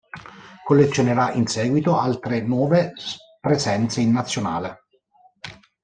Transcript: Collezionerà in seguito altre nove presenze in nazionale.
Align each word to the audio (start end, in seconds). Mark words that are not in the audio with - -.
Collezionerà 0.63 1.31
in 1.33 1.45
seguito 1.45 1.95
altre 1.95 2.41
nove 2.41 2.93
presenze 3.39 4.01
in 4.01 4.11
nazionale. 4.11 4.79